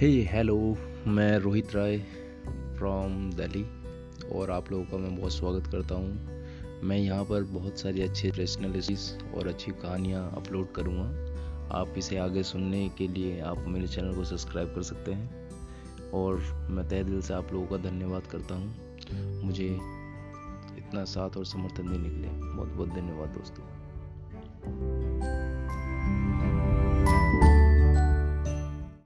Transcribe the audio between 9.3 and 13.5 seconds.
और अच्छी कहानियाँ अपलोड करूँगा। आप इसे आगे सुनने के लिए